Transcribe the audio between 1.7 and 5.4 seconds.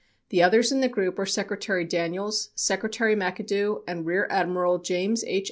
Daniels, Secretary McAdoo, and Rear Admiral James H.